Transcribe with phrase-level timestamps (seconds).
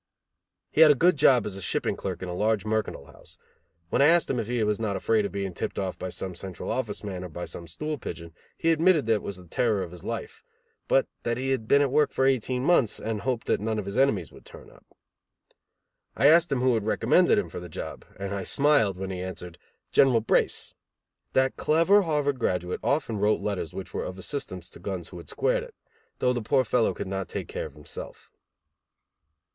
[0.71, 3.37] He had a good job as shipping clerk in a large mercantile house;
[3.91, 6.33] when I asked him if he was not afraid of being tipped off by some
[6.33, 9.83] Central Office man or by some stool pigeon, he admitted that that was the terror
[9.83, 10.43] of his life;
[10.87, 13.85] but that he had been at work for eighteen months, and hoped that none of
[13.85, 14.83] his enemies would turn up.
[16.15, 19.21] I asked him who had recommended him for the job, and I smiled when he
[19.21, 19.59] answered:
[19.91, 20.73] "General Brace".
[21.33, 25.29] That clever Harvard graduate often wrote letters which were of assistance to guns who had
[25.29, 25.75] squared it;
[26.17, 28.31] though the poor fellow could not take care of himself.